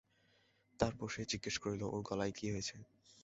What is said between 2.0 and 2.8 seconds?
গলায় কী হয়েছে?